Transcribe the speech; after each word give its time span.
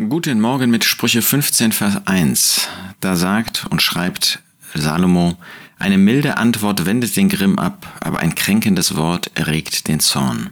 Guten 0.00 0.40
Morgen 0.40 0.70
mit 0.70 0.84
Sprüche 0.84 1.22
15, 1.22 1.72
Vers 1.72 2.06
1. 2.06 2.68
Da 3.00 3.16
sagt 3.16 3.66
und 3.68 3.82
schreibt 3.82 4.38
Salomo, 4.72 5.36
eine 5.76 5.98
milde 5.98 6.36
Antwort 6.36 6.86
wendet 6.86 7.16
den 7.16 7.28
Grimm 7.28 7.58
ab, 7.58 7.84
aber 7.98 8.20
ein 8.20 8.36
kränkendes 8.36 8.94
Wort 8.94 9.32
erregt 9.34 9.88
den 9.88 9.98
Zorn. 9.98 10.50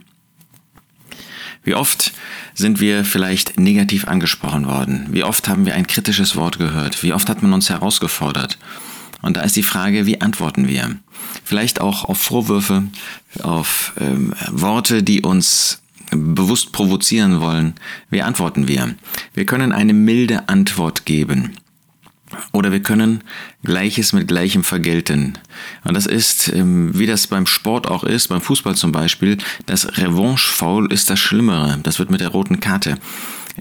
Wie 1.63 1.75
oft 1.75 2.11
sind 2.55 2.81
wir 2.81 3.05
vielleicht 3.05 3.57
negativ 3.57 4.09
angesprochen 4.09 4.67
worden? 4.67 5.07
Wie 5.11 5.23
oft 5.23 5.47
haben 5.47 5.65
wir 5.65 5.75
ein 5.75 5.87
kritisches 5.87 6.35
Wort 6.35 6.57
gehört? 6.57 7.01
Wie 7.01 7.13
oft 7.13 7.29
hat 7.29 7.41
man 7.41 7.53
uns 7.53 7.69
herausgefordert? 7.69 8.57
Und 9.21 9.37
da 9.37 9.43
ist 9.43 9.55
die 9.55 9.63
Frage, 9.63 10.05
wie 10.05 10.19
antworten 10.19 10.67
wir? 10.67 10.97
Vielleicht 11.45 11.79
auch 11.79 12.03
auf 12.03 12.17
Vorwürfe, 12.17 12.83
auf 13.41 13.93
ähm, 13.97 14.33
Worte, 14.51 15.03
die 15.03 15.21
uns 15.21 15.81
bewusst 16.11 16.71
provozieren 16.71 17.41
wollen, 17.41 17.75
wie 18.09 18.21
antworten 18.21 18.67
wir? 18.67 18.95
Wir 19.33 19.45
können 19.45 19.71
eine 19.71 19.93
milde 19.93 20.49
Antwort 20.49 21.05
geben. 21.05 21.57
Oder 22.51 22.73
wir 22.73 22.81
können 22.81 23.23
Gleiches 23.63 24.11
mit 24.11 24.27
Gleichem 24.27 24.63
vergelten. 24.63 25.37
Und 25.85 25.93
das 25.95 26.05
ist, 26.05 26.49
ähm, 26.49 26.97
wie 26.97 27.05
das 27.05 27.27
beim 27.27 27.45
Sport 27.45 27.87
auch 27.87 28.03
ist, 28.03 28.27
beim 28.27 28.41
Fußball 28.41 28.75
zum 28.75 28.91
Beispiel, 28.91 29.37
das 29.65 29.97
Revanche-Foul 29.97 30.91
ist 30.91 31.09
das 31.09 31.19
Schlimmere. 31.19 31.79
Das 31.83 31.99
wird 31.99 32.11
mit 32.11 32.19
der 32.19 32.29
roten 32.29 32.59
Karte 32.59 32.97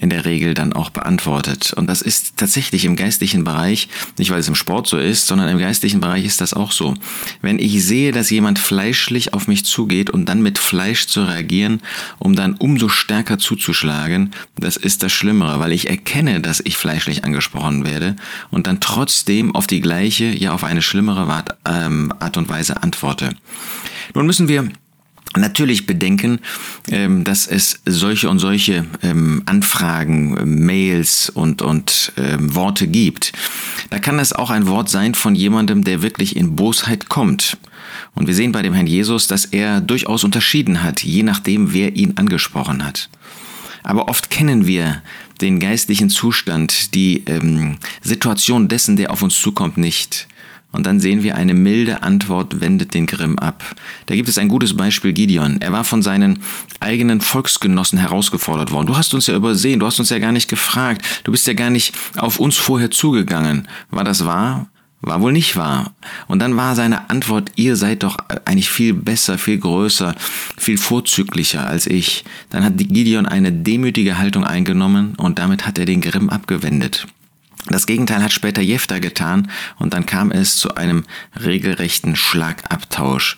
in 0.01 0.11
der 0.11 0.25
Regel 0.25 0.55
dann 0.55 0.73
auch 0.73 0.91
beantwortet. 0.91 1.73
Und 1.73 1.89
das 1.89 2.03
ist 2.03 2.37
tatsächlich 2.37 2.85
im 2.85 2.97
geistlichen 2.97 3.45
Bereich, 3.45 3.89
nicht 4.19 4.31
weil 4.31 4.41
es 4.41 4.49
im 4.49 4.55
Sport 4.55 4.87
so 4.87 4.99
ist, 4.99 5.27
sondern 5.27 5.49
im 5.49 5.59
geistlichen 5.59 6.01
Bereich 6.01 6.25
ist 6.25 6.41
das 6.41 6.55
auch 6.55 6.73
so. 6.73 6.95
Wenn 7.41 7.59
ich 7.59 7.85
sehe, 7.85 8.13
dass 8.13 8.31
jemand 8.31 8.59
fleischlich 8.59 9.35
auf 9.35 9.49
mich 9.49 9.65
zugeht 9.65 10.11
und 10.11 10.29
dann 10.29 10.43
mit 10.43 10.59
Fleisch 10.59 11.07
zu 11.07 11.25
reagieren, 11.25 11.81
um 12.19 12.37
dann 12.37 12.55
umso 12.55 12.89
stärker 12.89 13.39
zuzuschlagen, 13.39 14.33
das 14.57 14.77
ist 14.77 15.03
das 15.03 15.13
Schlimmere, 15.13 15.61
weil 15.61 15.73
ich 15.73 15.89
erkenne, 15.89 16.41
dass 16.41 16.61
ich 16.65 16.77
fleischlich 16.77 17.25
angesprochen 17.25 17.85
werde 17.85 18.17
und 18.51 18.67
dann 18.67 18.81
trotzdem 18.81 19.55
auf 19.55 19.67
die 19.67 19.81
gleiche, 19.81 20.27
ja 20.27 20.53
auf 20.53 20.65
eine 20.65 20.83
schlimmere 20.83 21.45
ähm, 21.65 22.13
Art 22.19 22.37
und 22.37 22.49
Weise 22.49 22.83
antworte. 22.83 23.31
Nun 24.15 24.27
müssen 24.27 24.49
wir 24.49 24.69
natürlich 25.37 25.87
bedenken, 25.87 26.41
ähm, 26.89 27.25
dass 27.25 27.47
es 27.47 27.81
solche 27.85 28.29
und 28.29 28.39
solche 28.39 28.87
ähm, 29.03 29.43
Anfragen, 29.47 30.37
ähm, 30.39 30.67
Mails 30.67 31.31
und, 31.31 31.63
und 31.63 32.13
Worte 32.39 32.87
gibt. 32.87 33.33
Da 33.91 33.99
kann 33.99 34.19
es 34.19 34.33
auch 34.33 34.51
ein 34.51 34.67
Wort 34.67 34.89
sein 34.89 35.15
von 35.15 35.35
jemandem, 35.35 35.85
der 35.85 36.03
wirklich 36.03 36.37
in 36.37 36.57
Bosheit 36.57 37.09
kommt. 37.09 37.59
Und 38.15 38.27
wir 38.27 38.35
sehen 38.35 38.53
bei 38.53 38.63
dem 38.63 38.75
Herrn 38.75 38.87
Jesus, 38.87 39.27
dass 39.27 39.45
er 39.45 39.81
durchaus 39.81 40.25
unterschieden 40.25 40.83
hat, 40.83 41.03
je 41.03 41.23
nachdem, 41.23 41.73
wer 41.73 41.95
ihn 41.95 42.15
angesprochen 42.17 42.85
hat. 42.85 43.09
Aber 43.83 44.09
oft 44.09 44.31
kennen 44.31 44.67
wir 44.67 45.03
den 45.41 45.61
geistlichen 45.61 46.11
Zustand, 46.11 46.95
die 46.95 47.23
ähm, 47.27 47.79
Situation 48.03 48.69
dessen, 48.69 48.97
der 48.97 49.11
auf 49.11 49.23
uns 49.23 49.41
zukommt, 49.41 49.79
nicht. 49.79 50.27
Und 50.77 50.85
dann 50.85 51.01
sehen 51.01 51.23
wir, 51.23 51.37
eine 51.37 51.55
milde 51.55 52.03
Antwort 52.03 52.61
wendet 52.61 52.93
den 52.93 53.07
Grimm 53.07 53.39
ab. 53.39 53.65
Da 54.05 54.15
gibt 54.15 54.29
es 54.29 54.37
ein 54.37 54.49
gutes 54.49 54.77
Beispiel 54.77 55.15
Gideon. 55.15 55.57
Er 55.61 55.73
war 55.73 55.85
von 55.85 56.03
seinen 56.03 56.41
eigenen 56.81 57.23
Volksgenossen 57.23 57.99
herausgefordert 57.99 58.73
worden. 58.73 58.87
Du 58.87 58.97
hast 58.97 59.15
uns 59.15 59.27
ja 59.27 59.35
übersehen, 59.35 59.81
du 59.81 59.87
hast 59.87 59.99
uns 59.99 60.11
ja 60.11 60.19
gar 60.19 60.33
nicht 60.33 60.49
gefragt, 60.49 61.03
du 61.25 61.33
bist 61.33 61.47
ja 61.47 61.55
gar 61.55 61.71
nicht 61.71 61.95
auf 62.19 62.39
uns 62.39 62.59
vorher 62.59 62.91
zugegangen. 62.91 63.67
War 63.91 64.05
das 64.05 64.27
wahr? 64.27 64.69
War 65.01 65.23
wohl 65.23 65.33
nicht 65.33 65.57
wahr. 65.57 65.95
Und 66.27 66.41
dann 66.41 66.57
war 66.57 66.75
seine 66.75 67.09
Antwort, 67.09 67.53
ihr 67.57 67.77
seid 67.77 68.03
doch 68.03 68.19
eigentlich 68.45 68.69
viel 68.69 68.93
besser, 68.93 69.39
viel 69.39 69.59
größer, 69.59 70.15
viel 70.59 70.77
vorzüglicher 70.77 71.67
als 71.67 71.87
ich. 71.87 72.25
Dann 72.51 72.65
hat 72.65 72.77
Gideon 72.77 73.25
eine 73.25 73.51
demütige 73.51 74.19
Haltung 74.19 74.45
eingenommen 74.45 75.15
und 75.17 75.39
damit 75.39 75.67
hat 75.67 75.79
er 75.79 75.87
den 75.87 76.03
Grimm 76.03 76.29
abgewendet. 76.29 77.07
Das 77.69 77.87
Gegenteil 77.87 78.23
hat 78.23 78.33
später 78.33 78.63
Jefter 78.63 79.01
getan 79.01 79.51
und 79.79 79.93
dann 79.93 80.07
kam 80.07 80.31
es 80.31 80.57
zu 80.57 80.75
einem 80.75 81.05
regelrechten 81.35 82.17
Schlagabtausch. 82.17 83.37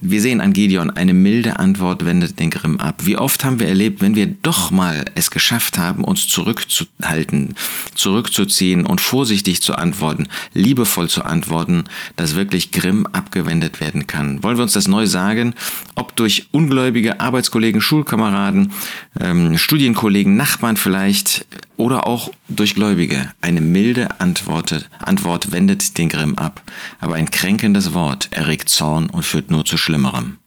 Wir 0.00 0.22
sehen 0.22 0.40
an 0.40 0.54
Gideon, 0.54 0.88
eine 0.90 1.12
milde 1.12 1.58
Antwort 1.58 2.06
wendet 2.06 2.40
den 2.40 2.48
Grimm 2.48 2.80
ab. 2.80 3.02
Wie 3.04 3.18
oft 3.18 3.44
haben 3.44 3.60
wir 3.60 3.68
erlebt, 3.68 4.00
wenn 4.00 4.14
wir 4.14 4.26
doch 4.26 4.70
mal 4.70 5.04
es 5.14 5.30
geschafft 5.30 5.76
haben, 5.76 6.02
uns 6.02 6.28
zurückzuhalten, 6.28 7.54
zurückzuziehen 7.94 8.86
und 8.86 9.02
vorsichtig 9.02 9.60
zu 9.60 9.74
antworten, 9.74 10.28
liebevoll 10.54 11.10
zu 11.10 11.24
antworten, 11.24 11.84
dass 12.16 12.36
wirklich 12.36 12.70
Grimm 12.70 13.06
abgewendet 13.06 13.80
werden 13.80 14.06
kann. 14.06 14.42
Wollen 14.42 14.56
wir 14.56 14.62
uns 14.62 14.72
das 14.72 14.88
neu 14.88 15.06
sagen? 15.06 15.54
Ob 15.94 16.16
durch 16.16 16.46
ungläubige 16.52 17.20
Arbeitskollegen, 17.20 17.82
Schulkameraden, 17.82 18.72
ähm, 19.20 19.58
Studienkollegen, 19.58 20.36
Nachbarn 20.36 20.78
vielleicht 20.78 21.44
oder 21.82 22.06
auch 22.06 22.30
durch 22.48 22.76
Gläubige. 22.76 23.32
Eine 23.40 23.60
milde 23.60 24.20
Antwort, 24.20 24.88
Antwort 25.00 25.50
wendet 25.50 25.98
den 25.98 26.08
Grimm 26.08 26.38
ab, 26.38 26.62
aber 27.00 27.16
ein 27.16 27.28
kränkendes 27.28 27.92
Wort 27.92 28.28
erregt 28.30 28.68
Zorn 28.68 29.10
und 29.10 29.24
führt 29.24 29.50
nur 29.50 29.64
zu 29.64 29.76
Schlimmerem. 29.76 30.38